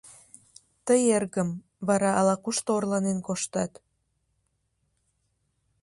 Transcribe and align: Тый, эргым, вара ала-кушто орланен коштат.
Тый, 0.85 1.01
эргым, 1.17 1.49
вара 1.87 2.11
ала-кушто 2.19 2.69
орланен 2.77 3.19
коштат. 3.27 3.71